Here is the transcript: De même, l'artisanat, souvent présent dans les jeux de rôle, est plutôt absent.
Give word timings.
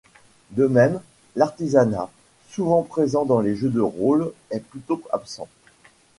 De 0.49 0.65
même, 0.65 0.99
l'artisanat, 1.35 2.09
souvent 2.49 2.81
présent 2.81 3.23
dans 3.23 3.39
les 3.39 3.53
jeux 3.55 3.69
de 3.69 3.81
rôle, 3.81 4.33
est 4.49 4.65
plutôt 4.65 4.99
absent. 5.11 5.47